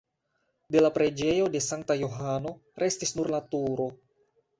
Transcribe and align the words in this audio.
De 0.75 0.79
la 0.81 0.89
preĝejo 0.95 1.49
de 1.55 1.61
Sankta 1.65 1.97
Johano 1.99 2.53
restis 2.85 3.13
nur 3.19 3.31
la 3.35 3.43
turo. 3.53 3.87